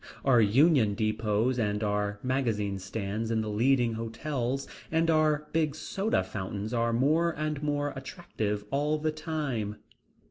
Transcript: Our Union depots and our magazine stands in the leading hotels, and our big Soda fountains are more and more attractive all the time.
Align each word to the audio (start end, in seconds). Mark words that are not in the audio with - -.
Our 0.25 0.41
Union 0.41 0.95
depots 0.95 1.59
and 1.59 1.83
our 1.83 2.17
magazine 2.23 2.79
stands 2.79 3.29
in 3.29 3.41
the 3.41 3.49
leading 3.51 3.93
hotels, 3.93 4.67
and 4.91 5.11
our 5.11 5.47
big 5.53 5.75
Soda 5.75 6.23
fountains 6.23 6.73
are 6.73 6.91
more 6.91 7.29
and 7.29 7.61
more 7.61 7.93
attractive 7.95 8.65
all 8.71 8.97
the 8.97 9.11
time. 9.11 9.75